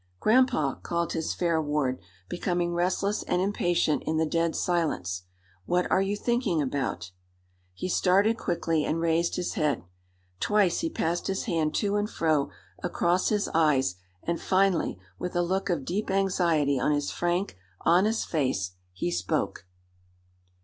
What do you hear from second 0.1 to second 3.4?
"Grandpa!" called his fair ward, becoming restless and